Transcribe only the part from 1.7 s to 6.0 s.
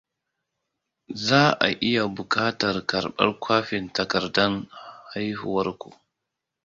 iya buƙatar karɓar kwafin takardar haihuwarku.